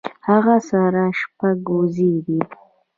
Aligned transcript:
هغۀ 0.27 0.55
سره 0.69 1.03
شپږ 1.19 1.59
وزې 1.77 2.13
دي 2.25 2.39